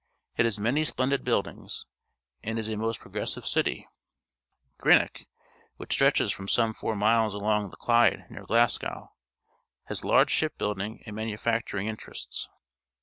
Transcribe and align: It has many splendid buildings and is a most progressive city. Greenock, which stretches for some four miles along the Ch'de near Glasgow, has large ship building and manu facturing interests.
It 0.35 0.45
has 0.45 0.57
many 0.59 0.83
splendid 0.83 1.23
buildings 1.23 1.85
and 2.41 2.57
is 2.57 2.67
a 2.67 2.75
most 2.75 2.99
progressive 2.99 3.45
city. 3.45 3.87
Greenock, 4.79 5.27
which 5.77 5.93
stretches 5.93 6.31
for 6.31 6.47
some 6.47 6.73
four 6.73 6.95
miles 6.95 7.35
along 7.35 7.69
the 7.69 7.77
Ch'de 7.77 8.27
near 8.31 8.43
Glasgow, 8.47 9.11
has 9.83 10.03
large 10.03 10.31
ship 10.31 10.57
building 10.57 11.03
and 11.05 11.15
manu 11.15 11.37
facturing 11.37 11.85
interests. 11.87 12.49